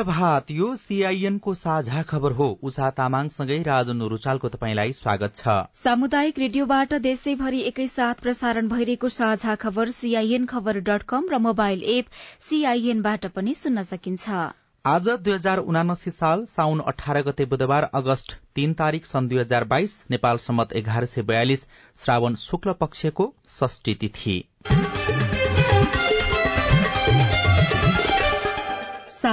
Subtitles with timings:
[0.00, 5.56] शुभ प्रभात यो सीआईएन को साझा खबर हो। उषा तामाङसँगै राजन रुचालको तपाईँलाई स्वागत छ।
[5.76, 12.06] सामुदायिक रेडियोबाट देशैभरि एकैसाथ प्रसारण भइरहेको साझा खबर सीआईएन खबर डट कम र मोबाइल एप
[12.40, 14.40] सीआईएनबाट पनि सुन्न सकिन्छ।
[14.84, 19.64] आज दुई हजार उनासी साल साउन अठार गते बुधबार अगस्त तीन तारीक सन् दुई हजार
[19.74, 21.66] बाइस नेपाल सम्मत एघार सय बयालिस
[21.98, 24.44] श्रावण शुक्ल पक्षको षष्ठी तिथि।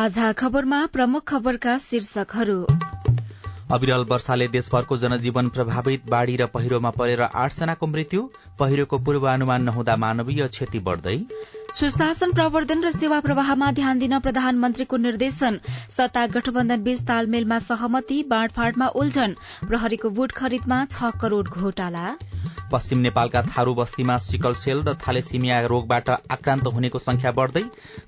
[0.08, 2.60] साझा खबरमा प्रमुख खबरका शीर्षकहरू।
[3.72, 8.22] अविरल वर्षाले देशभरको जनजीवन प्रभावित बाढ़ी र पहिरोमा परेर आठजनाको मृत्यु
[8.60, 11.18] पहिरोको पूर्वानुमान नहुँदा मानवीय क्षति बढ़दै
[11.74, 18.88] सुशासन प्रवर्धन र सेवा प्रवाहमा ध्यान दिन प्रधानमन्त्रीको निर्देशन। सत्ता गठबन्धन बीच तालमेलमा सहमति बाँडफाँडमा
[18.96, 19.36] उल्झन।
[19.68, 22.06] प्रहरीको बुट खरिदमा छ करोड़ घोटाला।
[22.72, 27.64] पश्चिम नेपालका थारू बस्तीमा सिकल सेल र थालेसिमिया रोगबाट आक्रान्त हुनेको संख्या बढ़दै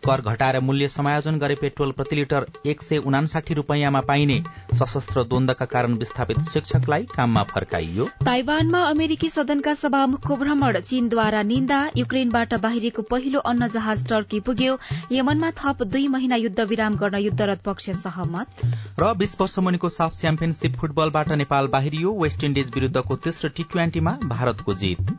[0.05, 4.41] कर घटाएर मूल्य समायोजन गरे पेट्रोल प्रति लिटर एक सय उनासाठी रूपियाँमा पाइने
[4.73, 12.53] सशस्त्र द्वन्दका कारण विस्थापित शिक्षकलाई काममा फर्काइयो। ताइवानमा अमेरिकी सदनका सभामुखको भ्रमण चीनद्वारा निन्दा युक्रेनबाट
[12.59, 14.77] बाहिरिएको पहिलो अन्न जहाज टर्की पुग्यो।
[15.11, 18.65] यमनमा थप दुई महिना युद्ध विराम गर्न युद्धरत पक्ष सहमत।
[18.99, 24.17] र बीस वर्ष मुनिको साफ च्याम्पियनशीप फुटबलबाट नेपाल बाहिरियो। वेस्ट इण्डिज विरूद्धको तेस्रो टी ट्वेन्टीमा
[24.25, 25.17] भारतको जित।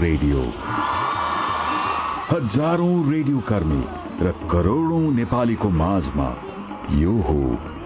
[0.00, 0.42] रेडियो।
[2.30, 3.80] हजारौं रेडियो कर्मी
[4.20, 6.28] र करोड़ौं नेपालीको माझमा
[6.92, 7.40] यो हो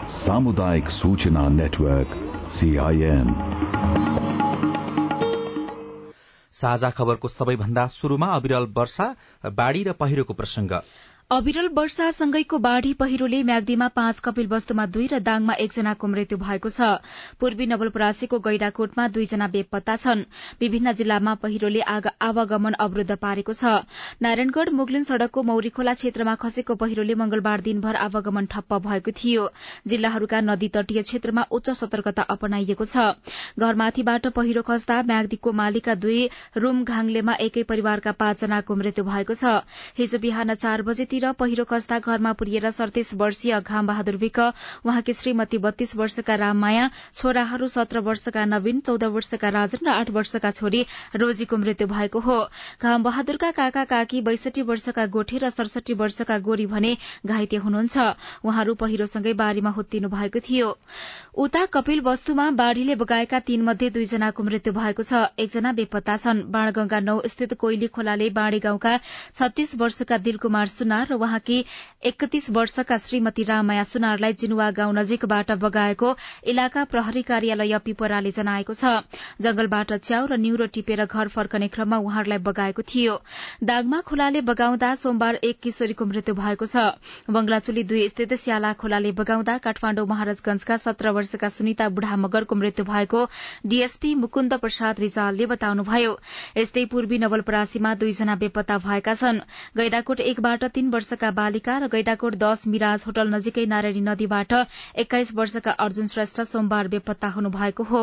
[0.08, 2.21] सामुदायिक सूचना नेटवर्क।
[2.52, 3.34] सीआईएन
[6.54, 9.14] साझा खबरको सबैभन्दा शुरूमा अविरल वर्षा
[9.44, 10.72] बाढ़ी र पहिरोको प्रसंग
[11.32, 16.88] अविरल वर्षासँगैको बाढ़ी पहिरोले म्याग्दीमा पाँच कपिल वस्तुमा दुई र दाङमा एकजनाको मृत्यु भएको छ।
[17.40, 20.24] पूर्वी नवलपरासीको गैडाकोटमा दुईजना बेपत्ता छन्।
[20.60, 21.80] विभिन्न जिल्लामा पहिरोले
[22.20, 23.64] आवागमन अवरूद्ध पारेको छ।
[24.20, 29.48] नारायणगढ़ मुगलिन सड़कको मौरीखोला क्षेत्रमा खसेको पहिरोले मंगलबार दिनभर आवागमन ठप्प भएको थियो।
[29.88, 33.16] जिल्लाहरूका नदी तटीय क्षेत्रमा उच्च सतर्कता अपनाइएको छ।
[33.56, 36.28] घरमाथिबाट पहिरो खस्दा म्याग्दीको मालिकका दुई
[36.58, 39.56] रूम घाङलेमा एकै परिवारका पाँचजनाको मृत्यु भएको छ।
[39.96, 44.38] हिजो बिहान चार बजेतिर तिर पहिरो खस्दा घरमा पुर्रिएर सड़तीस वर्षीय घाम बहादुर विक
[44.82, 50.50] उहाँकी श्रीमती बत्तीस वर्षका राममाया छोराहरू सत्र वर्षका नवीन चौध वर्षका राजन र आठ वर्षका
[50.50, 50.80] छोरी
[51.14, 52.38] रोजीको मृत्यु भएको हो।
[52.82, 57.96] घाम बहादुरका काका काकी बैसठी वर्षका गोठे र सडसठी वर्षका गोरी भने घाइते हुनुहुन्छ।
[58.42, 60.74] उहाँहरू पहिरोसँगै बारीमा हुत्तिनु भएको थियो।
[61.38, 67.00] उता कपिल वस्तुमा बाढ़ीले बगाएका तीन मध्ये दुईजनाको मृत्यु भएको छ। एकजना बेपत्ता छन्। बाणगंगा
[67.00, 68.98] नौ स्थित कोइली खोलाले बाँडी गाउँका
[69.38, 71.58] छत्तीस वर्षका दिलकुमार सुनार र उहाँकी
[72.04, 76.14] एकतीस वर्षका श्रीमती रामाया सुनारलाई जिनुवा गाउँ नजिकबाट बगाएको
[76.48, 79.04] इलाका प्रहरी कार्यालय पिपराले जनाएको छ।
[79.42, 83.14] जंगलबाट च्याउ र न्यूरो टिपेर घर फर्कने क्रममा उहाँहरूलाई बगाएको थियो।
[83.62, 86.98] दागमा खोलाले बगाउँदा सोमबार एक किशोरीको मृत्यु भएको छ।
[87.28, 93.24] बंगलाचुली दुई स्थित स्याला खोलाले बगाउँदा काठमाण्डु महाराजगंजका सत्र वर्षका सुनिता बुढा मगरको मृत्यु भएको
[93.66, 96.12] डीएसपी मुकुन्द प्रसाद रिजालले बताउनुभयो।
[96.56, 99.42] यस्तै पूर्वी नवलपरासीमा दुईजना बेपत्ता भएका छन्।
[99.76, 104.52] गैडाकोट एकबाट तीन वर्षका बालिका र गैडाकोट दश मिराज होटल नजिकै नारायणी नदीबाट
[104.98, 108.02] एक्काइस वर्षका अर्जुन श्रेष्ठ सोमबार बेपत्ता हुनुभएको हो।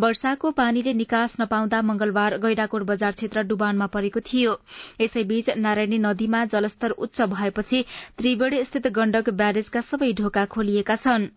[0.00, 4.56] वर्षाको पानीले निकास नपाउँदा मंगलबार गैडाकोट बजार क्षेत्र डुबानमा परेको थियो।
[5.00, 7.84] यसैबीच नारायणी नदीमा जलस्तर उच्च भएपछि
[8.18, 11.32] त्रिवेणी स्थित गण्डक ब्यारेजका सबै ढोका खोलिएका छनृ।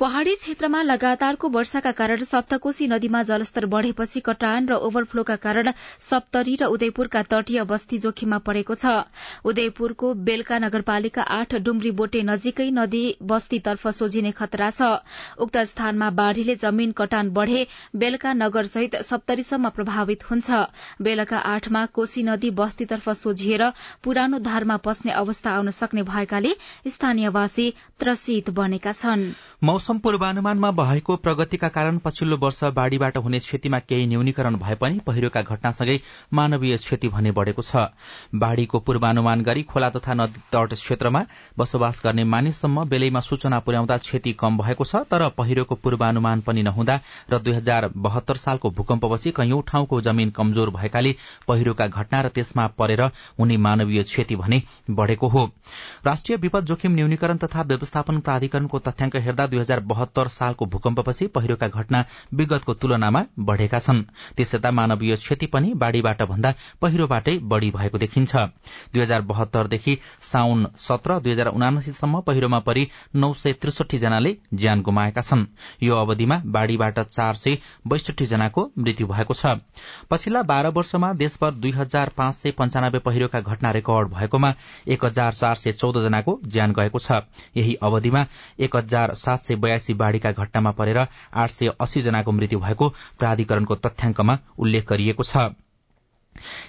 [0.00, 6.68] पहाड़ी क्षेत्रमा लगातारको वर्षाका कारण सप्तकोशी नदीमा जलस्तर बढ़ेपछि कटान र ओभरफ्लोका कारण सप्तरी र
[6.72, 8.94] उदयपुरका तटीय बस्ती जोखिममा परेको छ।
[9.44, 14.88] उदयपुरको बेलका नगरपालिका आठ डुम्री बोटे नजिकै नदी बस्तीतर्फ सोझिने खतरा छ।
[15.38, 17.66] उक्त स्थानमा बाढ़ीले जमीन कटान बढ़े
[17.96, 20.62] बेलका नगर सहित सप्तरीसम्म प्रभावित हुन्छ।
[21.02, 23.68] बेलका आठमा कोशी नदी बस्तीतर्फ सोझिएर
[24.00, 26.56] पुरानो धारमा पस्ने अवस्था आउन सक्ने भएकाले
[26.88, 27.70] स्थानीयवासी
[28.00, 29.28] त्रसित बनेका छन्।
[29.90, 35.40] मौसम पूर्वानुमानमा भएको प्रगतिका कारण पछिल्लो वर्ष बाढ़ीबाट हुने क्षतिमा केही न्यूनीकरण भए पनि पहिरोका
[35.44, 35.98] घटनासँगै
[36.32, 37.76] मानवीय क्षति भने बढ़ेको छ।
[38.34, 41.24] बाढ़ीको पूर्वानुमान गरी खोला तथा नदी तट क्षेत्रमा
[41.58, 46.98] बसोबास गर्ने मानिससम्म बेलैमा सूचना पुर्याउँदा क्षति कम भएको छ तर पहिरोको पूर्वानुमान पनि नहुँदा
[47.32, 51.14] र दुई हजार बहत्तर सालको भूकम्पपछि कैयौं ठाउँको जमीन कमजोर भएकाले
[51.48, 53.02] पहिरोका घटना र त्यसमा परेर
[53.40, 55.44] हुने मानवीय क्षति भने बढ़ेको हो।
[56.06, 61.26] राष्ट्रिय विपद जोखिम न्यूनीकरण तथा व्यवस्थापन प्राधिकरणको तथ्याङ्क हेर्दा दुई हजार हजार बहत्तर सालको भूकम्पपछि
[61.26, 62.04] पहिरोका घटना
[62.34, 64.02] विगतको तुलनामा बढ़ेका छन्।
[64.36, 68.36] त्यसयता मानवीय क्षति पनि बाढ़ीबाट भन्दा पहिरोबाटै बढ़ी भएको देखिन्छ।
[68.92, 74.82] दुई हजार बहत्तरदेखि साउन सत्र दुई हजार उनासीसम्म पहिरोमा परि नौ सय त्रिसठी जनाले ज्यान
[74.82, 75.46] गुमाएका छन्।
[75.82, 79.58] यो अवधिमा बाढ़ीबाट चार सय बैसठी जनाको मृत्यु भएको छ।
[80.10, 84.54] पछिल्ला बाह्र वर्षमा देशभर दुई हजार पाँच सय पञ्चानब्बे पहिरोका घटना रेकर्ड भएकोमा
[84.88, 87.22] एक हजार चार सय चौध जनाको ज्यान गएको छ।
[87.56, 88.26] यही अवधिमा
[88.58, 91.06] एक हजार सात सय बयासी बाढ़ीका घटनामा परेर
[91.36, 95.50] आठ सय अस्सी जनाको मृत्यु भएको प्राधिकरणको तथ्याङ्कमा उल्लेख गरिएको छ।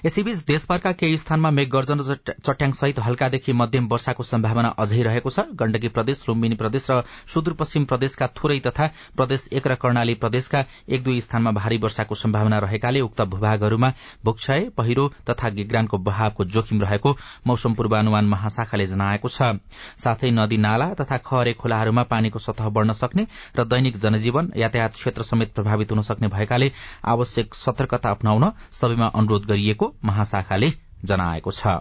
[0.05, 2.15] यसैबीच देशभरका केही स्थानमा मेघगर्जन र
[2.45, 7.03] चट्याङसहित हल्कादेखि मध्यम वर्षाको सम्भावना अझै रहेको छ। गण्डकी प्रदेश लुम्बिनी प्रदेश र
[7.33, 8.87] सुदूरपश्चिम प्रदेशका थोरै तथा
[9.17, 13.91] प्रदेश एक र कर्णाली प्रदेशका एक दुई स्थानमा भारी वर्षाको सम्भावना रहेकाले उक्त भूभागहरूमा
[14.25, 17.15] भूक्षय पहिरो तथा गिग्रानको बहावको जोखिम रहेको
[17.47, 19.53] मौसम पूर्वानुमान महाशाखाले जनाएको छ।
[19.97, 25.23] साथै नदी नाला तथा खहरे खोलाहरूमा पानीको सतह बढ़न सक्ने र दैनिक जनजीवन यातायात क्षेत्र
[25.23, 26.71] समेत प्रभावित हुन सक्ने भएकाले
[27.07, 30.73] आवश्यक सतर्कता अप्नाउन सबैमा अनुरोध गरिएको महाशाखाले
[31.05, 31.79] जनाएको छ।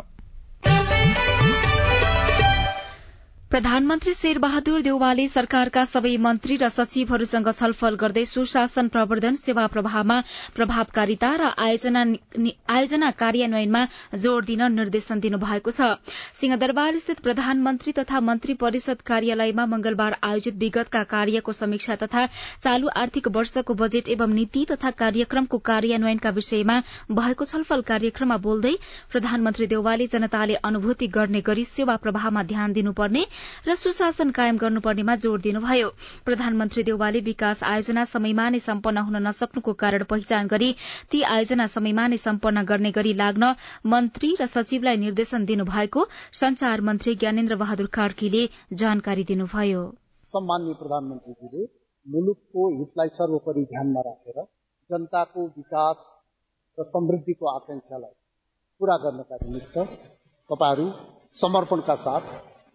[3.50, 10.18] प्रधानमन्त्री शेरबहादुर देउवाले सरकारका सबै मन्त्री र सचिवहरूसँग छलफल गर्दै सुशासन प्रवर्धन सेवा प्रभावमा
[10.58, 13.80] प्रभावकारिता र आयोजना कार्यान्वयनमा
[14.24, 15.88] जोड़ दिन निर्देशन दिनुभएको छ।
[16.40, 22.24] सिंहदरबार स्थित प्रधानमन्त्री तथा मन्त्री परिषद कार्यालयमा मंगलबार आयोजित विगतका कार्यको समीक्षा तथा
[22.62, 26.78] चालू आर्थिक वर्षको बजेट एवं नीति तथा कार्यक्रमको कार्यान्वयनका विषयमा
[27.18, 28.74] भएको छलफल कार्यक्रममा बोल्दै
[29.10, 33.26] प्रधानमन्त्री देउवाले जनताले अनुभूति गर्ने गरी सेवा प्रभावमा ध्यान दिनुपर्ने
[33.66, 35.88] र सुशासन कायम गर्नुपर्नेमा जोड़ दिनुभयो।
[36.26, 40.70] प्रधानमन्त्री देउवाले विकास आयोजना समयमा नै सम्पन्न हुन नसक्नुको कारण पहिचान गरी
[41.10, 43.54] ती आयोजना समयमा नै सम्पन्न गर्ने गरी लाग्न
[43.86, 46.06] मन्त्री र सचिवलाई निर्देशन दिनुभएको
[46.36, 48.42] संचार मन्त्री ज्ञानेन्द्र बहादुर कार्कीले
[48.74, 49.82] जानकारी दिनुभयो।
[50.24, 51.66] सम्मान्य प्रधानमन्त्रीजीले
[52.06, 54.42] मुलुकको हितलाई सर्वोपरि ध्यानमा राखेर
[54.90, 56.06] जनताको विकास
[56.78, 58.14] र समृद्धिको आकांक्षालाई
[58.80, 59.76] पूरा गर्नका निमित्त
[60.50, 60.86] तपाईँहरू
[61.40, 62.30] समर्पणका साथ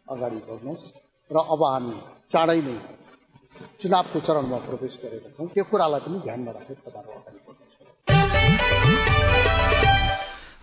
[0.07, 0.83] अगाडि बढ्नुहोस्।
[1.29, 1.97] र अब हामी
[2.31, 2.75] चाँडै नै
[3.81, 9.24] चुनावको चरणमा प्रवेश गरेका छौँ। त्यो कुरालाई पनि ध्यानमा राखेर तपाईँहरू अगाडि बढ्नुहोस्।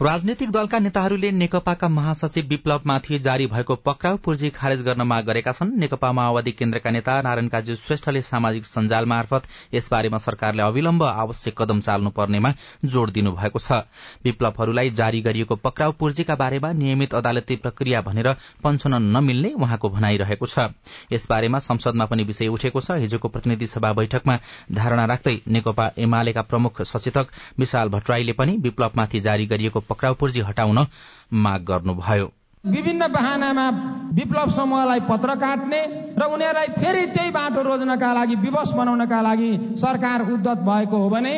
[0.03, 5.71] राजनैतिक दलका नेताहरूले नेकपाका महासचिव विप्लवमाथि जारी भएको पक्राउ पूर्जी खारेज गर्न माग गरेका छन्।
[5.79, 9.43] नेकपा माओवादी केन्द्रका नेता नारायण काजी श्रेष्ठले सामाजिक सञ्जाल मार्फत
[9.75, 12.53] यसबारेमा सरकारले अविलम्ब आवश्यक कदम चाल्नु पर्नेमा
[12.85, 13.79] जोड़ दिनुभएको छ।
[14.25, 18.33] विप्लवहरूलाई जारी गरिएको पक्राउ पूर्जीका बारेमा नियमित अदालती प्रक्रिया भनेर
[18.65, 20.67] पन्छन नमिल्ने उहाँको भनाइरहेको छ।
[21.13, 24.39] यसबारेमा संसदमा पनि विषय उठेको छ। हिजोको प्रतिनिधि सभा बैठकमा
[24.73, 30.87] धारणा राख्दै नेकपा एमालेका प्रमुख सचेतक विशाल भट्टराईले पनि विप्लवमाथि जारी गरिएको पूर्जी हटाउन
[31.33, 32.31] माग गर्नुभयो।
[32.65, 33.69] विभिन्न बहानामा
[34.15, 35.81] विप्लव समूहलाई पत्र काट्ने
[36.19, 39.51] र उनीहरूलाई फेरि त्यही बाटो रोज्नका लागि विवश बनाउनका लागि
[39.83, 41.35] सरकार उद्धत भएको हो भने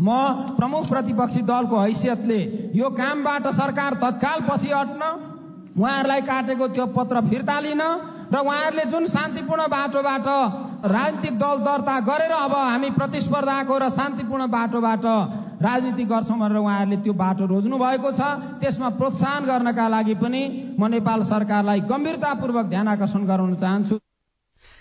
[0.00, 0.08] म
[0.56, 2.40] प्रमुख प्रतिपक्षी दलको हैसियतले
[2.74, 5.02] यो कामबाट सरकार तत्काल पछि हट्न
[5.78, 7.82] उहाँहरूलाई काटेको त्यो पत्र फिर्ता लिन
[8.32, 10.26] र उहाँहरूले जुन शान्तिपूर्ण बाटोबाट
[10.86, 15.04] राजनीतिक दल दर्ता गरेर अब हामी प्रतिस्पर्धाको र शान्तिपूर्ण बाटोबाट
[15.62, 18.20] राजनीति गर्छौँ भनेर उहाँहरूले त्यो बाटो रोज्नु भएको छ।
[18.60, 20.40] त्यसमा प्रोत्साहन गर्नका लागि पनि
[20.80, 23.98] म नेपाल सरकारलाई गम्भीरतापूर्वक ध्यान आकर्षण गराउन चाहन्छु।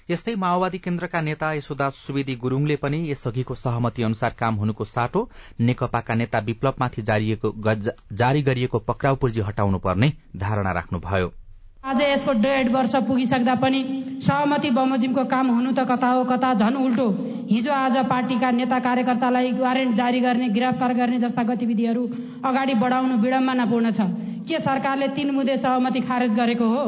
[0.09, 5.21] यस्तै माओवादी केन्द्रका नेता यशोदास सुवेदी गुरूङले पनि यसअघिको सहमति अनुसार काम हुनुको साटो
[5.61, 11.29] नेकपाका नेता विप्लवमाथि जारी गरिएको पक्राउ पूर्जी हटाउनु पर्ने धारणा राख्नुभयो।
[11.89, 13.79] आज यसको डेढ वर्ष पुगिसक्दा पनि
[14.21, 17.05] सहमति बमोजिमको काम हुनु त कता हो कता झन् उल्टो।
[17.49, 22.05] हिजो आज पार्टीका नेता कार्यकर्तालाई वारेन्ट जारी गर्ने गिरफ्तार गर्ने जस्ता गतिविधिहरू
[22.45, 24.05] अगाडि बढाउनु विडम्बनापूर्ण छ।
[24.45, 26.85] के सरकारले तीन मुदे सहमति खारेज गरेको हो?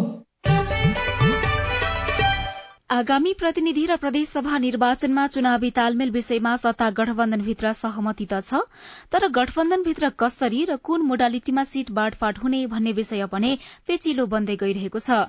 [2.92, 8.60] आगामी प्रतिनिधि र प्रदेशसभा निर्वाचनमा चुनावी तालमेल विषयमा सत्ता गठबन्धनभित्र सहमति त छ
[9.14, 13.52] तर गठबन्धनभित्र कसरी र कुन मोडालिटीमा सीट बाँडफाँड हुने भन्ने विषय भने
[13.88, 15.20] पेचिलो बन्दै गइरहेको छ।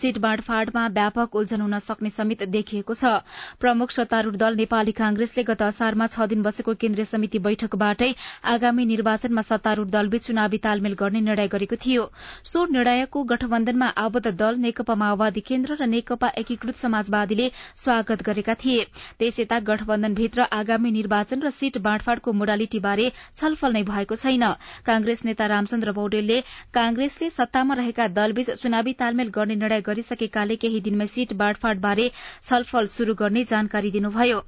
[0.00, 3.12] सीट बाँडफाँडमा व्यापक उल्झन हुन सक्ने समेत देखिएको छ।
[3.60, 8.10] प्रमुख सत्तारूढ़ दल नेपाली कांग्रेसले गत असारमा छ दिन बसेको केन्द्रीय समिति बैठकबाटै
[8.54, 12.08] आगामी निर्वाचनमा सत्तारूढ़ दलबीच चुनावी तालमेल गर्ने निर्णय गरेको थियो।
[12.46, 18.54] सो निर्णयको गठबन्धनमा आबद्ध दल नेकपा माओवादी केन्द्र र नेकपा एकीकृत समाज समाजवादीले स्वागत गरेका
[18.54, 18.84] थिए।
[19.18, 24.46] त्यसयता गठबन्धनभित्र आगामी निर्वाचन र सीट बाँडफाँडको मोडालिटीबारे छलफल नै भएको छैन।
[24.86, 26.38] कांग्रेस नेता रामचन्द्र पौडेलले
[26.72, 32.06] कांग्रेसले सत्तामा रहेका दलबीच चुनावी तालमेल गर्ने निर्णय गरिसकेकाले केही दिनमै सीट बाँडफाँडबारे
[32.46, 34.40] छलफल शुरू गर्ने जानकारी दिनुभयो।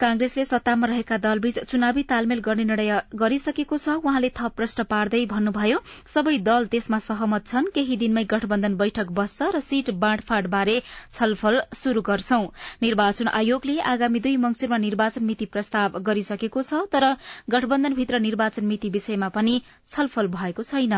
[0.00, 5.78] कांग्रेसले सत्तामा रहेका दलबीच चुनावी तालमेल गर्ने निर्णय गरिसकेको छ। उहाँले थप प्रश्न पार्दै भन्नुभयो
[6.14, 10.76] सबै दल त्यसमा सहमत छन् केही दिनमै गठबन्धन बैठक बस्छ र सीट बाँडफाँड बारे
[11.12, 12.46] छलफल शुरू गर्छौं।
[12.82, 17.10] निर्वाचन आयोगले आगामी दुई मंगिरमा निर्वाचन मिति प्रस्ताव गरिसकेको छ तर
[17.50, 20.96] गठबन्धनभित्र निर्वाचन मिति विषयमा पनि छलफल भएको छैन।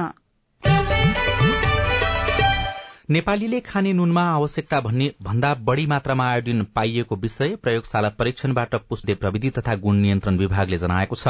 [3.11, 9.75] नेपालीले खाने नुनमा आवश्यकता भन्दा बढ़ी मात्रामा आयोडिन पाइएको विषय प्रयोगशाला परीक्षणबाट पुष्टि प्रविधि तथा
[9.77, 11.29] गुण नियन्त्रण विभागले जनाएको छ।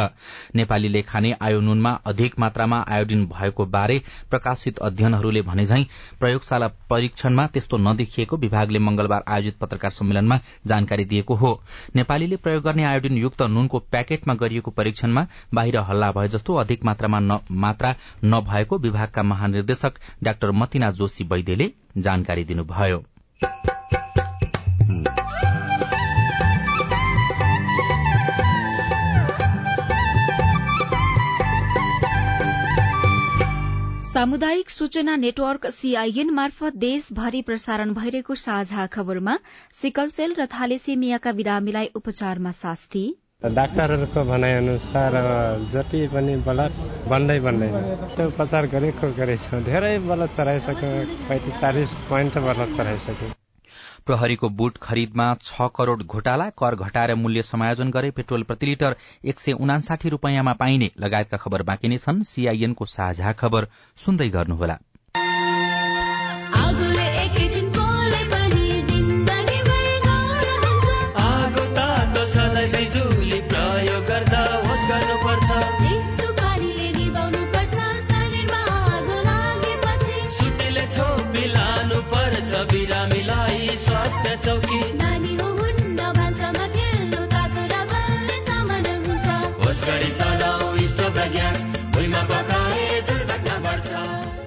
[0.55, 3.99] नेपालीले खाने आयो नुनमा अधिक मात्रामा आयोडिन भएको बारे
[4.31, 5.83] प्रकाशित अध्ययनहरूले भने झै
[6.21, 11.55] प्रयोगशाला परीक्षणमा त्यस्तो नदेखिएको विभागले मंगलबार आयोजित पत्रकार सम्मेलनमा जानकारी दिएको हो।
[11.97, 17.41] नेपालीले प्रयोग गर्ने आयोडिन युक्त नुनको प्याकेटमा गरिएको परीक्षणमा बाहिर हल्ला भए जस्तो अधिक मात्रामा
[17.65, 17.95] मात्रा
[18.27, 23.03] नभएको विभागका महानिर्देशक डाक्टर मतिना जोशी वैद्यले जानकारी दिनुभयो।
[34.11, 39.39] सामुदायिक सूचना नेटवर्क सीआईएन मार्फत देशभरि प्रसारण भइरहेको साझा खबरमा
[39.73, 43.05] सिकलसेल र थालेसेमियाका बिरामीलाई उपचारमा शास्ति।
[43.43, 45.13] डाक्टरहरूको भनाइअनुसार
[45.73, 46.73] जति पनि बलत
[47.09, 47.75] बन्दै बन्दैन
[48.27, 50.91] उपचार गरेको गरेछौँ। धेरै बलत चढाइसक्यो
[51.29, 53.29] पैँतिस चालिस पोइन्ट बलत चढाइसक्यो
[54.07, 59.41] प्रहरीको बुट खरिदमा छ करोड़ घोटाला कर घटाएर मूल्य समायोजन गरे पेट्रोल प्रति लिटर एक
[59.41, 63.67] सय उनासाठी रूपियाँमा पाइने। लगायतका खबर बाँकी नै छन्। सीआईएनको साझा खबर
[63.97, 64.79] सुन्दै गर्नुहोला।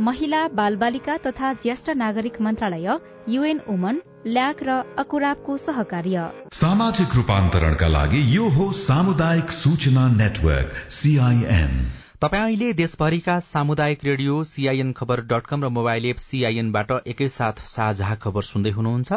[0.00, 8.36] महिला बालबालिका तथा ज्येष्ठ नागरिक मन्त्रालय युएन वुमन ल्याक र अकुराबको सहकार्य। सामाजिक रूपान्तरणका लागि
[8.36, 11.74] यो हो सामुदायिक सूचना नेटवर्क सीआईएन
[12.22, 18.14] तपाईँ अहिले देशभरिका सामुदायिक radio CIN Khabar dot com र मोबाइल एप सीआईएनबाट एकैसाथ साझा
[18.22, 19.12] खबर सुन्दै हुनुहुन्छ।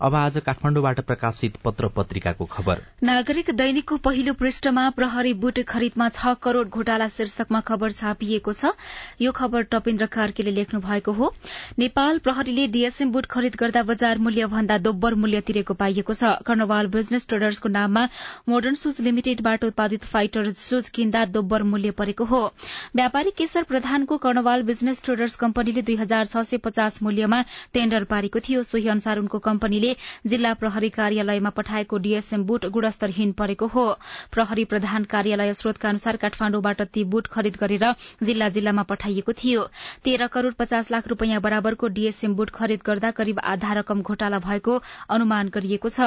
[0.00, 6.34] अब आज काठमाडौँबाट प्रकाशित पत्र पत्रिकाको खबर। नागरिक दैनिकको पहिलो पृष्ठमा प्रहरी बुट खरिदमा छ
[6.42, 8.76] करोड़ घोटाला शीर्षकमा खबर छापिएको छ।
[9.20, 11.32] यो खबर टपेन्द्र कार्कीले लेख्नु भएको हो।
[11.78, 16.92] नेपाल प्रहरीले डीएसएम बुट खरिद गर्दा बजार मूल्य भन्दा दोब्बर मूल्य तिरेको पाइएको छ। कर्णवाल
[16.92, 18.04] बिजनेस ट्रेडर्सको नाममा
[18.48, 22.46] मोडर्न सुज लिमिटेडबाट उत्पादित फाइटर सुज किन्दा दोब्बर मूल्य परेको हो।
[22.96, 27.40] व्यापारी केशर प्रधानको कर्णवाल बिजनेस ट्रेडर्स कम्पनीले दुई हजार छ सय पचास मूल्यमा
[27.74, 29.94] टेण्डर पारेको थियो। सोही अनुसार उनको कम्पनीले
[30.26, 33.86] जिल्ला प्रहरी कार्यालयमा पठाएको डीएसएम बुट गुणस्तरहीन परेको हो।
[34.32, 37.84] प्रहरी प्रधान कार्यालय स्रोतका अनुसार काठमाण्डुबाट ती बुट खरिद गरेर
[38.22, 39.64] जिल्ला जिल्लामा पठाइएको थियो।
[40.04, 44.80] तेह्र करोड़ पचास लाख रूपियाँ बराबरको डीएसएम बुट खरिद गर्दा करिब आधा रकम घोटाला भएको
[45.10, 46.00] अनुमान गरिएको छ।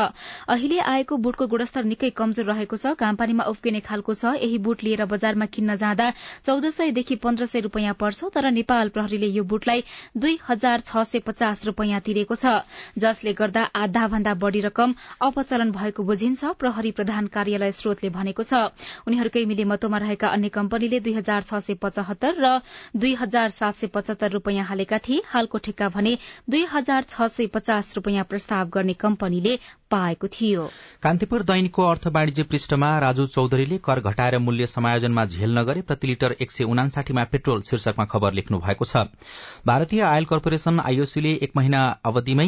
[0.47, 5.05] अहिले आएको बुटको गुणस्तर निकै कमजोर रहेको छ। काम्पानीमा उफ्किने खालको छ। यही बुट लिएर
[5.05, 9.83] बजारमा किन्न जाँदा चौध सयदेखि पन्ध्र सय रूपियाँ पर्छ तर नेपाल प्रहरीले यो बुटलाई
[10.17, 12.53] दुई हजार छ सय पचास रूपियाँ तिरेको छ।
[12.97, 18.53] जसले गर्दा आधा भन्दा बढ़ी रकम अपचलन भएको बुझिन्छ प्रहरी प्रधान कार्यालय स्रोतले भनेको छ।
[19.07, 22.53] उनीहरूकै मिलेमतोमा रहेका अन्य कम्पनीले दुई हजार छ सय पचहत्तर र
[22.95, 26.17] दुई हजार सात सय पचहत्तर रूपियाँ हालेका थिए। हालको ठेक्का भने
[26.49, 29.57] दुई हजार छ सय पचास रूपियाँ प्रस्ताव गर्ने कम्पनीले
[29.91, 30.65] पाएको थियो।
[31.03, 36.35] कान्तिपुर दैनिकको अर्थ वाणिज्य पृष्ठमा राजु चौधरीले कर घटाएर मूल्य समायोजनमा झेल नगरे प्रति लिटर
[36.41, 39.03] एक सय उनासाठीमा पेट्रोल शीर्षकमा खबर लेख्नु भएको छ।
[39.67, 42.47] भारतीय आयल कर्पोरेशन आईओसीले एक महिना अवधिमै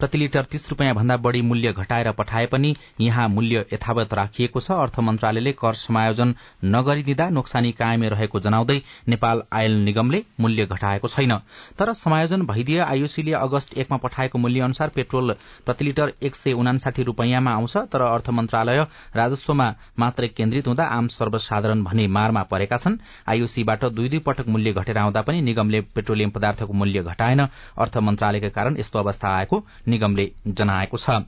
[0.00, 4.70] प्रति लिटर तीस रूपियाँ भन्दा बढ़ी मूल्य घटाएर पठाए पनि यहाँ मूल्य यथावत राखिएको छ।
[4.72, 6.34] अर्थ मन्त्रालयले कर समायोजन
[6.66, 11.36] नगरिदिँदा नोक्सानी कायमै रहेको जनाउँदै नेपाल आयल निगमले मूल्य घटाएको छैन।
[11.78, 15.34] तर समायोजन भइदिए आयुसीले अगस्त एकमा पठाएको मूल्य अनुसार पेट्रोल
[15.66, 18.84] प्रति लिटर एक सय उनासाठी रूपियाँमा आउँछ। तर अर्थ मन्त्रालय
[19.16, 24.72] राजस्वमा मात्रै केन्द्रित हुँदा आम सर्वसाधारण भने मारमा परेका छन्। आयुसीबाट दुई दुई पटक मूल्य
[24.72, 30.26] घटेर आउँदा पनि निगमले पेट्रोलियम पदार्थको मूल्य घटाएन। अर्थ मन्त्रालयका कारण यस्तो अवस्था आएको निगमले
[30.48, 31.18] जनाएको छ।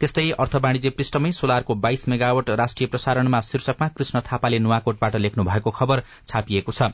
[0.00, 5.70] त्यस्तै अर्थ वाणिज्य पृष्ठमै सोलरको बाइस मेगावट राष्ट्रिय प्रसारणमा शीर्षकमा कृष्ण थापाले नुवाकोटबाट लेख्नु भएको
[5.72, 6.90] खबर छापिएको छ।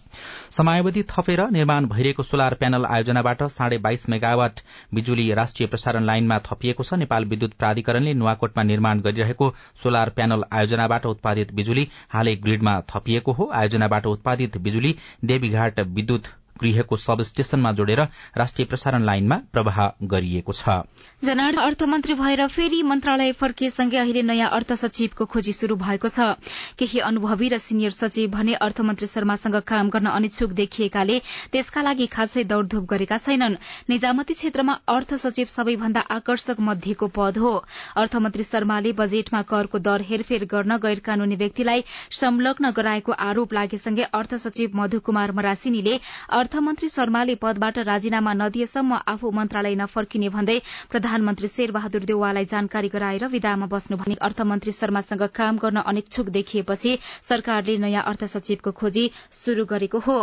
[0.52, 4.60] समयावधि थपेर निर्माण भइरहेको सोलर प्यानल आयोजनाबाट साढे बाइस मेगावट
[4.94, 9.52] बिजुली राष्ट्रिय प्रसारण लाइनमा थपिएको छ। नेपाल विद्युत प्राधिकरणले नुवाकोटमा निर्माण गरिरहेको
[9.82, 16.28] सोलर प्यानल आयोजनाबाट उत्पादित बिजुली हालै ग्रिडमा थपिएको हो। आयोजनाबाट उत्पादित बिजुली देवीघाट विद्युत
[16.60, 18.00] गृहको सब स्टेशनमा जोडेर
[18.36, 20.82] राष्ट्रिय प्रसारण लाइनमा प्रवाह गरिएको छ।
[21.24, 26.36] जनाड अर्थमन्त्री भएर फेरि मन्त्रालय फर्किएसँगै अहिले नयाँ अर्थ सचिवको खोजी शुरू भएको छ।
[26.78, 31.18] केही अनुभवी र सिनियर सचिव भने अर्थमन्त्री शर्मासँग काम गर्न अनिच्छुक देखिएकाले
[31.52, 33.56] त्यसका लागि खासै दौड़धूप गरेका छैनन्।
[33.88, 37.52] निजामती क्षेत्रमा अर्थ सचिव सबैभन्दा आकर्षक मध्येको पद हो।
[37.96, 44.34] अर्थमन्त्री शर्माले बजेटमा करको दर हेरफेर गर्न गैर कानूनी व्यक्तिलाई संलग्न गराएको आरोप लागेसँगै अर्थ
[44.44, 45.98] सचिव मधु कुमार मरासिनीले
[46.44, 50.56] अर्थमन्त्री शर्माले पदबाट राजीनामा नदिएसम्म आफू मन्त्रालय नफर्किने भन्दै
[50.90, 56.98] प्रधानमन्त्री शेरबहादुर देउवालाई जानकारी गराएर विदामा बस्नु भने अर्थमन्त्री शर्मासँग काम गर्न अनिच्छुक देखिएपछि
[57.30, 60.18] सरकारले नयाँ अर्थ सचिवको खोजी शुरू गरेको हो।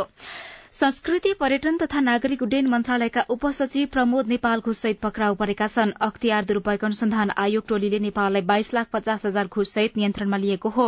[0.73, 6.85] संस्कृति पर्यटन तथा नागरिक उड्डयन मन्त्रालयका उपसचिव प्रमोद नेपाल घुससहित पक्राउ परेका छन्। अख्तियार दुरूपयोग
[6.85, 10.87] अनुसन्धान आयोग टोलीले नेपाललाई बाइस लाख पचास हजार घुससहित नियन्त्रणमा लिएको हो।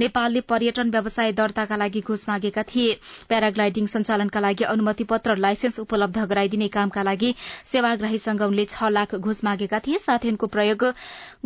[0.00, 2.94] नेपालले पर्यटन व्यवसाय दर्ताका लागि घुस मागेका थिए।
[3.28, 7.34] प्याराग्लाइडिङ सञ्चालनका लागि अनुमति पत्र लाइसेन्स उपलब्ध गराइदिने कामका लागि
[7.66, 10.88] सेवाग्राहीसँग उनले छ लाख घुस मागेका थिए। साथै उनको प्रयोग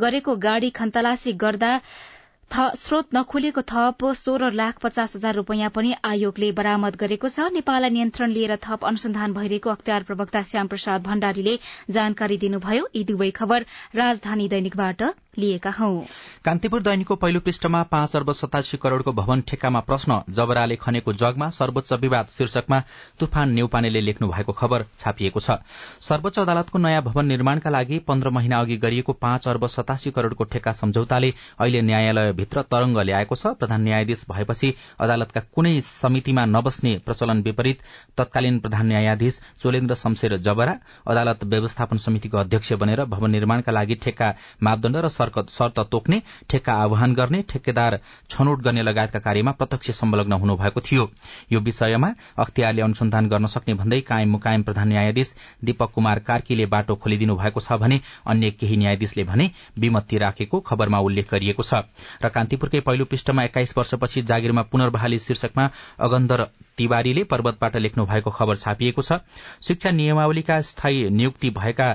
[0.01, 1.75] गरेको गाड़ी खन्तलासी गर्दा
[2.53, 8.31] स्रोत नखोलिएको थप सोह्र लाख पचास हजार रूपियाँ पनि आयोगले बरामद गरेको छ। नेपाललाई नियन्त्रण
[8.31, 11.55] लिएर थप अनुसन्धान भइरहेको अख्तियार प्रवक्ता श्याम प्रसाद भण्डारीले
[11.91, 13.65] जानकारी दिनुभयो। यी दुवै खबर
[13.97, 15.03] राजधानी दैनिकबाट
[15.39, 15.89] लिएका हौ।
[16.45, 21.93] कान्तिपुर दैनिकको पहिलो पृष्ठमा पाँच अर्ब सतासी करोड़को भवन ठेक्कामा प्रश्न जबराले खनेको जगमा सर्वोच्च
[21.93, 22.81] विवाद शीर्षकमा
[23.21, 25.57] तुफान नेउपानेले लेख्नु भएको खबर छापिएको छ।
[26.01, 30.73] सर्वोच्च अदालतको नयाँ भवन निर्माणका लागि पन्ध्र महिना अघि गरिएको पाँच अर्ब सतासी करोड़को ठेक्का
[30.73, 37.81] सम्झौताले अहिले न्यायालयभित्र तरंग ल्याएको छ। प्रधान न्यायाधीश भएपछि अदालतका कुनै समितिमा नबस्ने प्रचलन विपरीत
[38.19, 40.77] तत्कालीन प्रधान न्यायाधीश चोलेन्द्र शमशेर जबरा
[41.09, 47.15] अदालत व्यवस्थापन समितिको अध्यक्ष बनेर भवन निर्माणका लागि ठेक्का मापदण्ड र शर्त तोक्ने ठेक्का आह्वान
[47.15, 47.99] गर्ने ठेकेदार
[48.31, 51.11] छनौट गर्ने लगायतका कार्यमा प्रत्यक्ष संलग्न हुनुभएको थियो।
[51.53, 56.95] यो विषयमा अख्तियारले अनुसन्धान गर्न सक्ने भन्दै कायम मुकायम प्रधान न्यायाधीश दीपक कुमार कार्कीले बाटो
[56.97, 61.83] खोलिदिनु भएको छ भने अन्य केही न्यायाधीशले भने विमत्ती राखेको खबरमा उल्लेख गरिएको छ।
[62.23, 66.45] र कान्तिपुरकै पहिलो पृष्ठमा एक्काइस वर्षपछि जागिरमा पुनर्बहाली शीर्षकमा अगन्धर
[66.79, 69.21] तिवारीले पर्वतबाट लेख्नु भएको खबर छापिएको छ।
[69.63, 71.89] शिक्षा नियमावलीका स्थायी नियुक्ति भएका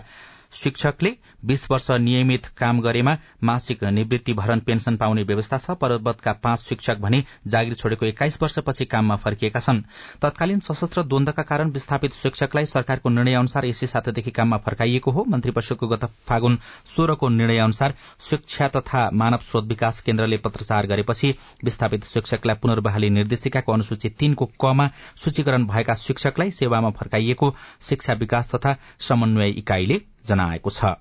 [0.54, 1.12] शिक्षकले
[1.46, 6.98] बीस वर्ष नियमित काम गरेमा मासिक निवृत्ति भरण पेन्सन पाउने व्यवस्था छ पर्वतका पाँच शिक्षक
[6.98, 9.82] भने जागिर छोडेको एक्काइस वर्षपछि काममा फर्किएका छन्।
[10.22, 15.52] तत्कालीन सशस्त्र द्वन्दका कारण विस्थापित शिक्षकलाई सरकारको निर्णय अनुसार यसै सातादेखि काममा फर्काइएको हो। मन्त्री
[15.52, 16.58] परिषदको गत फागुन
[16.96, 17.94] सोह्रको निर्णय अनुसार
[18.30, 21.34] शिक्षा तथा मानव स्रोत विकास केन्द्रले पत्रचार गरेपछि
[21.64, 28.76] विस्थापित शिक्षकलाई पुनर्बहाली निर्देशिकाको अनुसूची तीनको कमा सूचीकरण भएका शिक्षकलाई सेवामा फर्काइएको शिक्षा विकास तथा
[29.00, 30.94] समन्वय इकाईले जनाएको छ।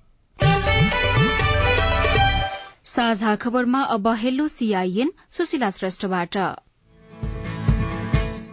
[2.87, 6.37] साझा खबरमा अब हेलो सीआईएन सुशीला श्रेष्ठबाट।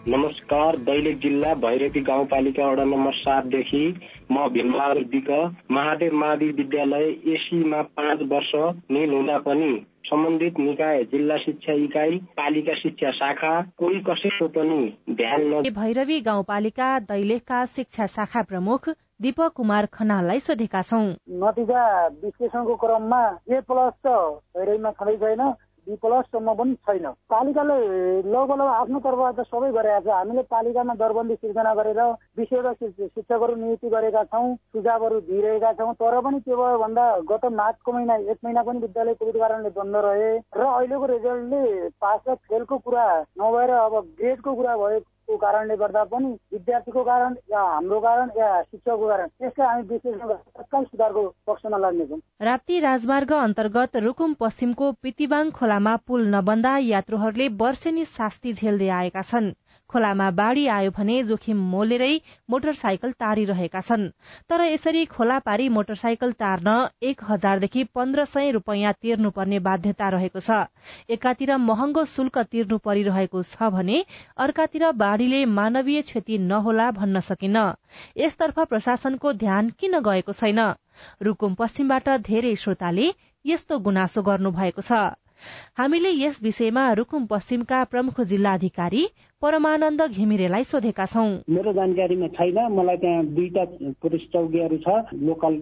[0.08, 3.84] नमस्कार दैलेख जिल्ला भैरवी गाउँपालिका वडा नम्बर सातदेखि
[4.32, 5.30] म भीमबहादुर विक
[5.72, 8.52] महादेव मावि विद्यालय एसीमा पाँच वर्ष
[8.92, 9.72] निल हुँदा पनि
[10.06, 14.82] सम्बन्धित निकाय जिल्ला शिक्षा इकाई पालिका शिक्षा शाखा कोही कसैको पनि
[15.16, 18.90] ध्यान भैरवी गाउँपालिका दैलेखका शिक्षा शाखा प्रमुख
[19.24, 21.06] दीपक कुमार खनाललाई सोधेका छौँ।
[21.42, 21.84] नतिजा
[22.24, 24.08] विश्लेषणको क्रममा ए प्लस त
[24.56, 25.44] भैरवीमा छँदै छैन
[25.88, 27.78] बी प्लससम्म पनि छैन। पालिकाले
[28.26, 32.02] लगभग आफ्नो तर्फबाट सबै गरेका छ। हामीले पालिकामा दरबन्दी सिर्जना गरेर
[32.40, 37.92] विषयका शिक्षकहरू नियुक्ति गरेका छौँ सुझावहरू दिइरहेका छौँ तर पनि के भयो भन्दा गत मार्चको
[37.92, 42.78] महिना एक महिना पनि विद्यालय कोभिड कारणले बन्द रहे। र अहिलेको रिजल्टले पास र फेलको
[42.84, 43.08] कुरा
[43.40, 48.50] नभएर अब ग्रेडको कुरा भयो को कारणले गर्दा पनि विद्यार्थीको कारण या हाम्रो कारण या
[48.62, 55.50] शिक्षकको कारण त्यसलाई हामी विश्लेषण तत्काल सुधारको पक्षमा लाग्नेछौँ राप्ती राजमार्ग अन्तर्गत रुकुम पश्चिमको पितिबाङ
[55.60, 59.52] खोलामा पुल नबन्दा यात्रुहरूले वर्षेनी शास्ति झेल्दै आएका छन्।
[59.94, 62.12] खोलामा बाढ़ी आयो भने जोखिम मोलेरै
[62.50, 64.08] मोटरसाइकल तारिरहेका छन्।
[64.50, 70.60] तर यसरी खोला पारी मोटरसाइकल तार्न एक हजारदेखि पन्ध्र सय रूपियाँ तिर्नुपर्ने बाध्यता रहेको छ।
[71.10, 74.04] एकातिर महँगो शुल्क तिर्नु परिरहेको छ भने
[74.46, 77.66] अर्कातिर बाढ़ीले मानवीय क्षति नहोला भन्न सकिन्न
[78.18, 80.60] यसतर्फ प्रशासनको ध्यान किन गएको छैन?
[81.22, 83.12] रूकुम पश्चिमबाट धेरै श्रोताले
[83.46, 85.04] यस्तो गुनासो गर्नु भएको छ।
[85.78, 89.02] हामीले यस विषयमा रुकुम पश्चिमका प्रमुख जिल्लाधिकारी
[89.44, 93.64] परमानन्द घिमिरेलाई सोधेका छौं। मेरो जानकारीमा छैन। मलाई त्यहाँ दुईटा
[94.00, 94.88] पुलिस चौकीहरू छ।
[95.20, 95.54] लोकल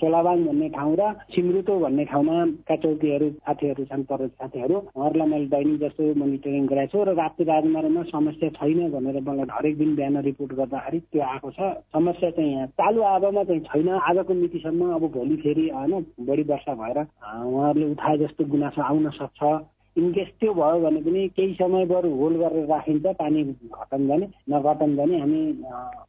[0.00, 5.46] सोलाबाङ भन्ने ठाउँ र सिमरुतो भन्ने ठाउँमा का चौकीहरू साथीहरू छन् पर साथीहरू। उहाँहरूलाई मैले
[5.52, 10.16] दैनिक जस्तो मोनिटरिङ गराएको छु र राप्ती राजमार्गमा समस्या छैन भनेर मलाई हरेक दिन बिहान
[10.24, 11.60] रिपोर्ट गर्दाखेरि त्यो आएको छ।
[11.92, 15.92] समस्या चाहिँ यहाँ चालु आवामा चाहिँ छैन। आजको मितिसम्म अब भोलि फेरि होइन
[16.24, 21.52] बढी वर्षा भएर उहाँहरूले उठाए जस्तो गुनासो आउन सक्छ। इनकेस त्यो भयो भने पनि केही
[21.54, 25.40] समय बरु होल गरेर राखिन्छ पानी घटन जाने नघटन जाने हामी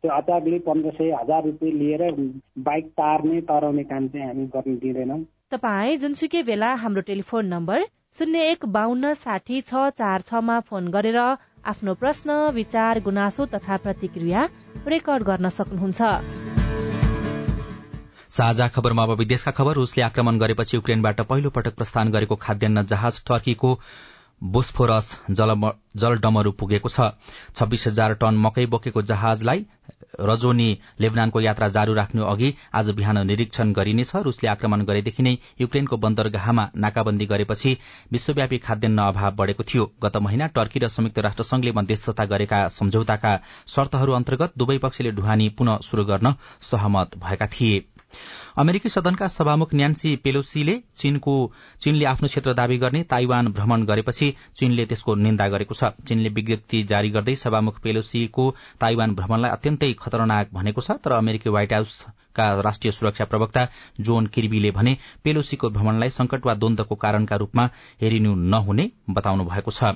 [0.02, 2.04] त्यो अचारले पन्ध्र सय हजार रुपियाँ लिएर
[2.68, 5.20] बाइक तार्ने तराउने काम चाहिँ हामी गर्न दिँदैनौँ।
[5.52, 7.86] तपाईँ जुनसुकै बेला हाम्रो टेलिफोन नम्बर
[8.18, 11.20] शून्य एक बान्न साठी छ चार छमा फोन गरेर
[11.68, 14.44] आफ्नो प्रश्न विचार गुनासो तथा प्रतिक्रिया
[14.88, 16.47] रेकर्ड गर्न सक्नुहुन्छ।
[18.32, 23.24] साझा खबरमा अब विदेशका खबर। रूसले आक्रमण गरेपछि युक्रेनबाट पहिलो पटक प्रस्थान गरेको खाद्यान्न जहाज
[23.28, 23.80] टर्कीको
[24.42, 27.10] बोस्फोरस जलडमरू पुगेको छ।
[27.56, 29.66] छब्बीस हजार टन मकै बोकेको जहाजलाई
[30.22, 30.68] रजोनी
[31.00, 36.68] लेबनानको यात्रा जारी राख्नु अघि आज बिहान निरीक्षण गरिनेछ। रूसले आक्रमण गरेदेखि नै युक्रेनको बन्दरगाहमा
[36.78, 37.76] नाकाबन्दी गरेपछि
[38.12, 43.38] विश्वव्यापी खाद्यान्न अभाव बढ़ेको थियो। गत महिना टर्की र संयुक्त राष्ट्रसंघले मध्यस्थता गरेका सम्झौताका
[43.68, 47.86] शर्तहरू अन्तर्गत दुवै पक्षले ढुवानी पुनः शुरू गर्न सहमत भएका थिए।
[48.58, 51.34] अमेरिकी सदनका सभामुख न्यान्सी पेलोसीले चीनको
[51.82, 56.82] चीनले आफ्नो क्षेत्र दावी गर्ने ताइवान भ्रमण गरेपछि चीनले त्यसको निन्दा गरेको छ। चीनले विज्ञप्ति
[56.84, 58.46] जारी गर्दै सभामुख पेलोसीको
[58.82, 63.68] ताइवान भ्रमणलाई अत्यन्तै खतरनाक भनेको छ तर अमेरिकी व्हाइट हाउसका राष्ट्रिय सुरक्षा प्रवक्ता
[64.02, 67.70] जोन किर्बीले भने पेलोसीको भ्रमणलाई संकट वा द्वन्दको कारणका रूपमा
[68.02, 69.94] हेरिनु नहुने बताउनु भएको छ।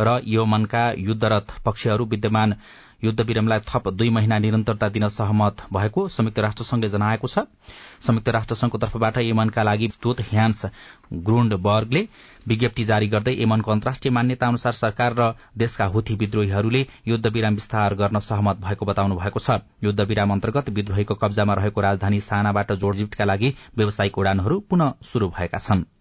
[0.00, 2.54] र यमनका युद्धरत पक्षहरू विद्यमान
[3.02, 7.44] युद्ध विरामलाई थप दुई महिना निरन्तरता दिन सहमत भएको संयुक्त राष्ट्रसंघले जनाएको छ।
[8.00, 10.64] संयुक्त राष्ट्रसंघको तर्फबाट यमनका लागि दूत ह्यान्स
[11.26, 12.02] ग्रुण्डबर्गले
[12.48, 17.94] विज्ञप्ति जारी गर्दै यमनको अन्तर्राष्ट्रिय मान्यता अनुसार सरकार र देशका हुथी विद्रोहीहरूले युद्ध विराम विस्तार
[17.94, 23.24] गर्न सहमत भएको बताउनु भएको छ। युद्ध विराम अन्तर्गत विद्रोहीको कब्जामा रहेको राजधानी सानाबाट जोडजिटका
[23.24, 25.97] लागि व्यावसायिक उडानहरू पुनः शुरू भएका छनृ।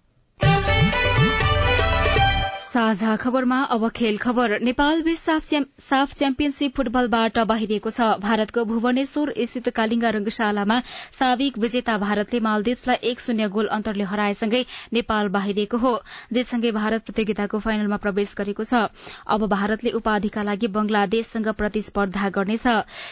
[2.57, 9.69] साझा खबरमा अब खेल खबर। नेपाल बीच साफ च्याम्पियनशीप फुटबलबाट बाहिरिएको छ। भारतको भुवनेश्वर स्थित
[9.77, 10.79] कालिङ्गा रंगशालामा
[11.13, 14.61] साविक विजेता भारतले मालदिप्सलाई एक शून्य गोल अन्तरले हराएसँगै
[14.93, 15.93] नेपाल बाहिरिएको हो।
[16.33, 18.89] जितसँगै भारत प्रतियोगिताको फाइनलमा प्रवेश गरेको छ।
[19.27, 22.65] अब भारतले उपाधिका लागि बंगलादेशसँग प्रतिस्पर्धा गर्नेछ।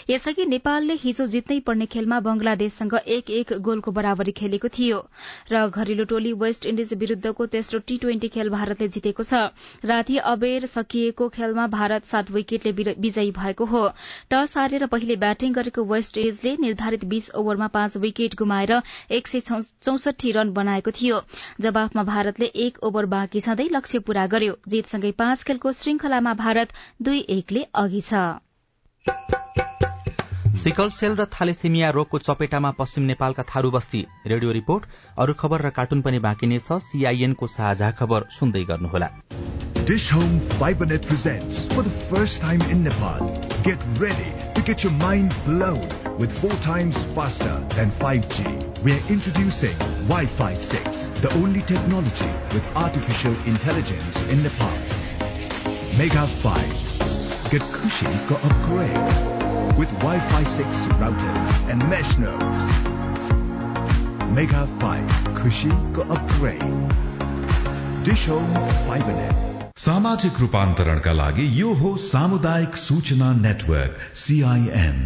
[0.10, 5.00] यसअघि नेपालले हिजो जित्नै पर्ने खेलमा बंगलादेशसँग एक एक गोलको बराबरी खेलेको थियो।
[5.54, 9.35] र घरेलु टोली वेस्ट इण्डिज विरूद्धको तेस्रो टी ट्वेन्टी खेल भारतले जितेको छ।
[9.86, 13.84] राति अबेर सकिएको खेलमा भारत सात विकेटले विजयी भएको हो।
[14.32, 19.40] टस हारेर पहिले ब्याटिङ गरेको वेस्ट इन्डिजले निर्धारित बीस ओभरमा पाँच विकेट गुमाएर एक सय
[19.40, 21.22] चौसठी रन बनाएको थियो।
[21.62, 27.20] जवाफमा भारतले एक ओभर बाँकी छँदै लक्ष्य पूरा गर्यो। जितसँगै पाँच खेलको श्रृंखलामा भारत दुई
[27.32, 28.26] एकले अघि छ।
[30.56, 34.86] सिकल सेल र थालेसेमिया रोगको चपेटामा पश्चिम नेपालका थारू बस्ती रेडियो रिपोर्ट
[35.24, 39.10] अरू खबर र कार्टुन पनि बाँकी नै छ सीआईएनको साझा खबर सुन्दै गर्नुहोला
[39.90, 43.28] Dish Home FiberNet presents for the first time in Nepal.
[43.68, 45.84] Get ready to get your mind blown
[46.24, 48.48] with four times faster than 5G.
[48.88, 49.78] We are introducing
[50.14, 54.76] Wi-Fi 6, the only technology with artificial intelligence in Nepal.
[56.02, 56.76] Mega 5.
[57.52, 59.35] Get Kushi go upgrade
[59.78, 62.62] with Wi-Fi 6 routers and mesh nodes.
[64.34, 65.10] Mega 5.
[65.40, 66.64] Kushi go upgrade.
[68.04, 68.56] Dish Home
[68.88, 69.44] FiberNet.
[69.78, 75.00] सामाजिक रूपान्तरणका लागि यो हो सामुदायिक सूचना network CIN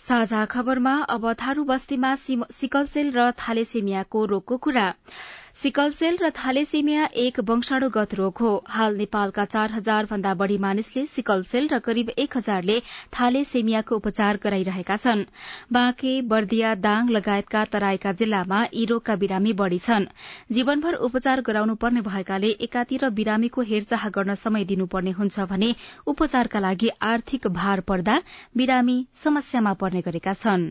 [0.00, 2.14] साझा खबरमा अब थारू बस्तीमा
[2.58, 4.86] सिकलसेल र थालेसेमियाको रोगको कुरा
[5.56, 11.04] सिकल सेल र थालेसेमिया एक वंशाणुगत रोग हो। हाल नेपालका चार हजार भन्दा बढ़ी मानिसले
[11.06, 12.76] सिकल सेल र करिब एक हजारले
[13.16, 15.22] थालेसेमियाको उपचार गराइरहेका छन्।
[15.72, 20.06] बाँके बर्दिया दाङ लगायतका तराईका जिल्लामा यी रोगका बिरामी बढ़ी छन्।
[20.52, 25.74] जीवनभर उपचार गराउनु पर्ने भएकाले एकातिर बिरामीको हेरचाह गर्न समय दिनुपर्ने हुन्छ भने
[26.06, 28.20] उपचारका लागि आर्थिक भार पर्दा
[28.56, 30.68] बिरामी समस्यामा पर्ने गरेका छन्।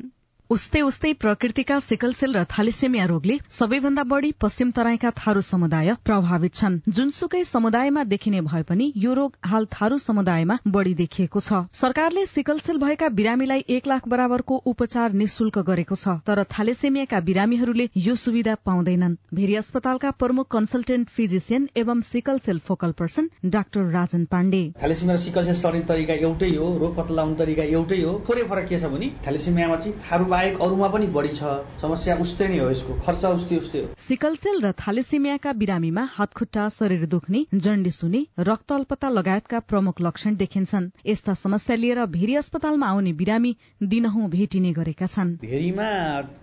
[0.49, 6.75] उस्तै उस्तै प्रकृतिका सिकलसेल र थालिसेमिया रोगले सबैभन्दा बढ़ी पश्चिम तराईका थारू समुदाय प्रभावित छन्।
[6.89, 12.77] जुनसुकै समुदायमा देखिने भए पनि यो रोग हाल थारू समुदायमा बढ़ी देखिएको छ। सरकारले सिकलसेल
[12.77, 19.17] भएका बिरामीलाई एक लाख बराबरको उपचार निशुल्क गरेको छ तर थालेसेमियाका बिरामीहरूले यो सुविधा पाउँदैनन्।
[19.33, 24.61] भेरी अस्पतालका प्रमुख कन्सल्टेन्ट फिजिसियन एवं sickle cell focal person doctor Rajan Pandey.
[24.83, 28.79] Thalassaemia sickle cell सर्ने तरिका एउटै हो रोग पत्ता लगाउने तरिका एउटै हो। थोरै फरक के
[28.79, 32.99] छ भने थालेसिमियामा चाहिँ थारू बाहेक अरूमा पनि बढी छ। समस्या उस्तै नै हो यसको।
[33.05, 39.09] खर्च उस्तै उस्तै हो। सिकलसेल र थालेसिमियाका बिरामीमा हातखुट्टा शरीर दुख्ने जन्डिस हुने रक्त अल्पता
[39.09, 43.51] लगायतका प्रमुख लक्षण देखिन्छन्। यस्ता समस्या लिएर भेरी अस्पतालमा आउने बिरामी
[43.85, 45.87] दिनहुँ भेटिने गरेका छन्। भेरीमा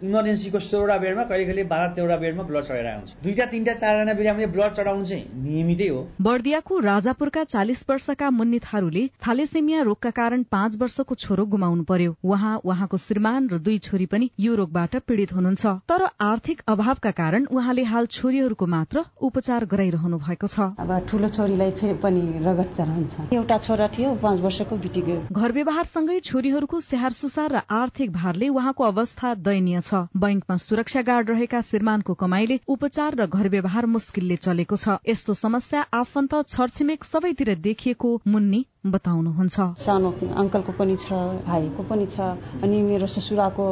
[0.02, 4.46] इमर्जेन्सीको सोह्रवटा बेडमा कहिले कहिले बाह्र तेह्रवटा बेडमा ब्लड चढाइरहेको हुन्छ दुईटा तिनटा चारजना बिरामीले
[4.54, 10.80] ब्लड चढाउनु चाहिँ नियमितै हो। बर्दियाको राजापुरका चालिस वर्षका मुन्नी थारूले थालेसेमिया रोगका कारण पाँच
[10.80, 15.66] वर्षको छोरो गुमाउनु पर्यो। उहाँ उहाँको श्रीमान र दुई छोरी पनि यो रोगबाट पीड़ित हुनुहुन्छ।
[15.88, 21.70] तर आर्थिक अभावका कारण उहाँले हाल छोरीहरूको मात्र उपचार गराइरहनु भएको छ। अब ठुलो छोरीलाई
[21.72, 27.52] फेरि पनि रगत चढाउँछ एउटा छोरा थियो पाँच वर्षको गयो घर व्यवहारसँगै छोरीहरूको स्याहार सुसार
[27.52, 33.26] र आर्थिक भारले उहाँको अवस्था दयनीय छ। बैंकमा सुरक्षा गार्ड रहेका श्रीमानको कमाईले उपचार र
[33.26, 40.10] घर व्यवहार मुस्किलले चलेको छ। यस्तो समस्या आफन्त छरछिमेक सबैतिर देखिएको मुन्नी बताउनुहुन्छ। सानो
[40.42, 41.12] अङ्कलको पनि छ
[41.46, 42.20] भाइको पनि छ
[42.62, 43.66] अनि मेरो ससुराको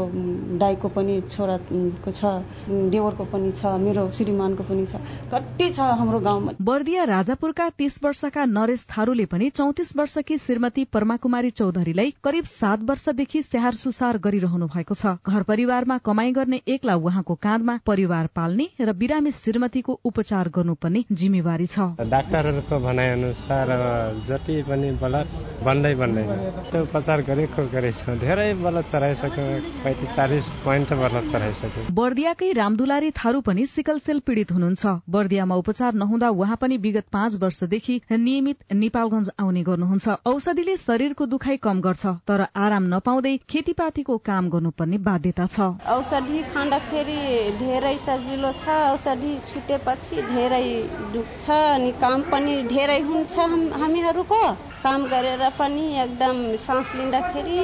[0.61, 2.23] दाईको पनि छोराको छ
[2.71, 8.45] देवरको पनि छ मेरो श्रीमानको पनि छ। कति छ हाम्रो गाउँमा। बर्दिया राजापुरका तीस वर्षका
[8.47, 14.95] नरेश थारूले पनि चौतिस वर्षकी श्रीमती परमाकुमारी चौधरीलाई करिब सात वर्षदेखि स्याहार सुसार गरिरहनु भएको
[14.95, 21.05] छ। घर परिवारमा कमाई गर्ने एक्ला उहाँको काँधमा परिवार पाल्ने र बिरामी श्रीमतीको उपचार गर्नुपर्ने
[21.11, 23.69] जिम्मेवारी छ। डाक्टरहरूको भनाइ अनुसार
[24.29, 25.29] जति पनि बलत
[25.65, 26.31] बन्दै बन्दैन
[26.71, 29.45] त्यो उपचार गरेको गरेछ। धेरै बलत चढाइसक्यो
[29.85, 35.93] पैँतिस चालिस पोइन्ट बलत चढाइसक्यो। बर्दियाकै रामदुलारी थारू पनि सिकल सेल पीड़ित हुनुहुन्छ। बर्दियामा उपचार
[35.95, 42.07] नहुँदा उहाँ पनि विगत पाँच वर्षदेखि नियमित नेपालगंज आउने गर्नुहुन्छ। औषधिले शरीरको दुखाइ कम गर्छ
[42.29, 45.61] तर आराम नपाउँदै खेतीपातीको काम गर्नुपर्ने बाध्यता छ।
[45.91, 47.21] औषधि खाँदाखेरि
[47.61, 50.67] धेरै सजिलो छ औषधि छुटेपछि धेरै
[51.13, 53.35] दुख्छ अनि काम पनि धेरै हुन्छ
[53.81, 54.43] हामीहरूको।
[54.91, 57.57] काम गरेर पनि एकदम सास लिँदाखेरि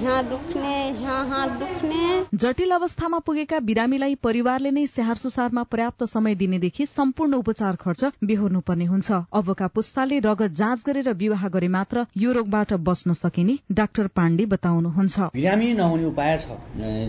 [0.00, 2.00] यहाँ दुख्ने यहाँ हात दुख्ने।
[2.34, 8.60] जटिल अवस्थामा पुगेका बिरामीलाई परिवारले नै स्याहार सुसारमा पर्याप्त समय दिनेदेखि सम्पूर्ण उपचार खर्च बेहोर्नु
[8.68, 14.06] पर्ने हुन्छ। अबका पुस्ताले रगत जाँच गरेर विवाह गरे मात्र यो रोगबाट बच्न सकिने डाक्टर
[14.12, 16.60] पाण्डे बताउनुहुन्छ। बिरामी नहुने उपाय छ।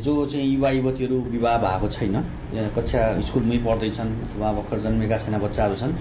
[0.07, 2.15] जो चाहिँ युवा युवतीहरू विवाह भएको छैन
[2.79, 5.93] कक्षा स्कुलमै पढ्दैछन् अथवा भर्खर जन्मेका साना बच्चाहरू छन्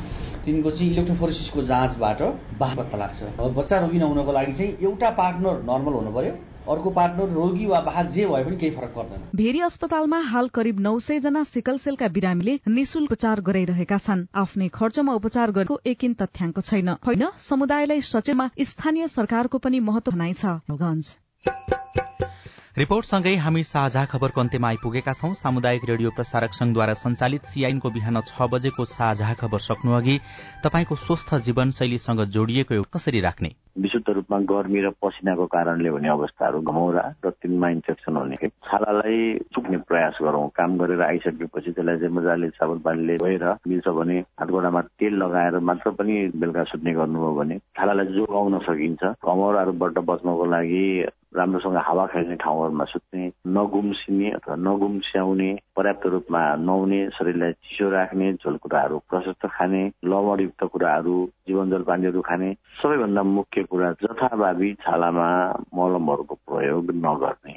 [0.48, 2.20] तिनको चाहिँ इलेक्ट्रोफोरेसिसको जाँचबाट
[2.58, 6.32] बाह पत्ता लाग्छ। अब बच्चा रोगी नहुनको लागि चाहिँ एउटा पार्टनर नर्मल हुनु पर्यो
[6.68, 10.80] अर्को पार्टनर रोगी वा बाहक जे भए पनि केही फरक पर्दैन। भेरी अस्पतालमा हाल करिब
[10.80, 16.12] नौ सय जना सिकल सेलका बिरामीले निशुल्क उपचार गराइरहेका छन्। आफ्नै खर्चमा उपचार गरेको एकिन
[16.20, 20.44] तथ्याङ्क छैन। होइन समुदायलाई सचेतमा स्थानीय सरकारको पनि महत्व छ।
[22.78, 28.46] रिपोर्टसँगै हामी साझा खबरको अन्त्यमा आइपुगेका छौं। सामुदायिक रेडियो प्रसारक संघद्वारा संचालित सीआईनको बिहान छ
[28.52, 30.14] बजेको साझा खबर सक्नु अघि
[30.64, 33.50] तपाईँको स्वस्थ जीवनशैलीसँग जोडिएको कसरी राख्ने?
[33.82, 39.18] विशुद्ध रूपमा गर्मी र पसिनाको कारणले हुने अवस्थाहरू घमौरा र तिनमा इन्फेक्सन हुने। छालालाई
[39.50, 44.80] सुक्ने प्रयास गरौँ। काम गरेर आइसकेपछि त्यसलाई चाहिँ मजाले साबुन पानीले धोएर मिल्छ भने हातगोडामा
[45.02, 50.84] तेल लगाएर मात्र पनि बेलुका सुत्ने गर्नुभयो भने छालालाई जोगाउन सकिन्छ। घमौराहरूबाट बच्नको लागि
[51.36, 58.98] राम्रोसँग हावा खेल्ने ठाउँहरूमा सुत्ने नगुम्सिने अथवा नगुम्स्याउने पर्याप्त रूपमा नुहाउने शरीरलाई चिसो राख्ने झोलकुराहरू
[59.10, 61.16] प्रशस्त खाने लवणयुक्त कुराहरू
[61.48, 65.28] जीवन जल पानीहरू खाने सबैभन्दा मुख्य कुरा जथाभावी छालामा
[65.74, 67.56] मलमहरूको प्रयोग नगर्ने।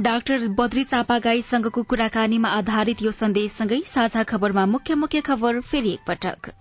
[0.00, 6.52] डाक्टर बद्री चापागाईसँगको कुराकानीमा आधारित यो सन्देशसँगै साझा खबरमा मुख्य मुख्य खबर फेरि एकपटक।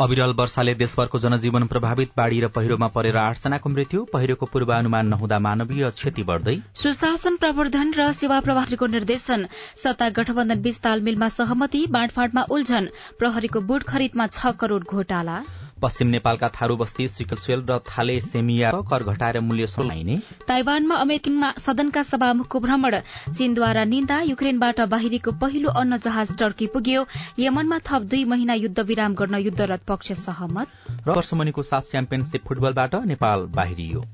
[0.00, 5.90] अविरल वर्षाले देशभरको जनजीवन प्रभावित बाढ़ी र पहिरोमा परेर आठजनाको मृत्यु पहिरोको पूर्वानुमान नहुँदा मानवीय
[5.90, 12.88] क्षति बढ़दै। सुशासन प्रवर्धन र सेवा प्रभारीको निर्देशन सत्ता गठबन्धन बीच तालमेलमा सहमति बाँडफाँडमा उल्झन
[13.18, 15.42] प्रहरीको बुट खरिदमा छ करोड़ घोटाला।
[15.82, 20.16] पश्चिम नेपालका थारू बस्ती सिकलसेल र थाले सेमिया कर घटाएर मूल्य सलाइने
[20.48, 22.96] ताइवानमा अमेरिकन सदनका सभामुखको भ्रमण।
[23.32, 27.06] चीनद्वारा निन्दा युक्रेनबाट बाहिरीको पहिलो अन्न जहाज टर्की पुग्यो।
[27.38, 30.68] यमनमा थप दुई महिना युद्ध विराम गर्न युद्धरत पक्ष सहमत।
[31.06, 34.04] र वर्षमुनिको साफ च्याम्पियनशीप फुटबलबाट नेपाल बाहिरियो।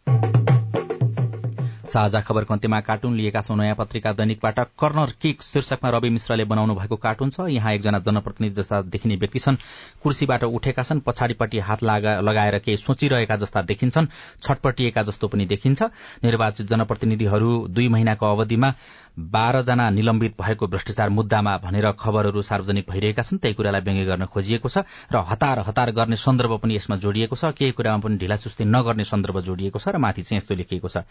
[1.86, 6.74] साझा खबरको अन्त्यमा कार्टुन लिएका छौं नयाँ पत्रिका दैनिकबाट। कर्नर किक शीर्षकमा रवि मिश्रले बनाउनु
[6.74, 9.56] भएको कार्टुन छ। यहाँ एकजना जनप्रतिनिधि जस्ता देखिने व्यक्ति छन्।
[10.02, 14.06] कुर्सीबाट उठेका छन्। पछाडिपट्टि हात लगाएर केही सोचिरहेका जस्ता देखिन्छन्।
[14.42, 15.82] छटपटिएका जस्तो पनि देखिन्छ।
[16.24, 18.72] निर्वाचित जनप्रतिनिधिहरू दुई महिनाको अवधिमा
[19.16, 24.68] बाह्रजना निलम्बित भएको भ्रष्टाचार मुद्दामा भनेर खबरहरू सार्वजनिक भइरहेका छन् त्यही कुरालाई व्यङ्ग्य गर्न खोजिएको
[24.68, 29.04] छ र हतार हतार गर्ने सन्दर्भ पनि यसमा जोडिएको छ। केही कुरामा पनि ढिलासुस्ती नगर्ने
[29.04, 31.08] सन्दर्भ जोडिएको छ र माथि चाहिँ यस्तो लेखिएको छ।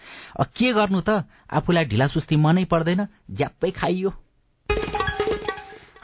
[0.53, 1.25] के गर्नु त?
[1.49, 4.13] आफूलाई ढिलासुस्ती मनै पर्दैन ज्याप्पै खाइयो।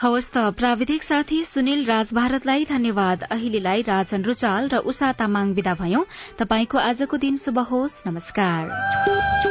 [0.02, 5.74] हवस् त प्राविधिक साथी सुनिल राज भारतलाई धन्यवाद। अहिलेलाई राजन रुचाल र उषा तामाङ विदा
[5.78, 6.04] भयौं।
[6.42, 9.51] तपाईँको आजको दिन शुभ होस्। नमस्कार।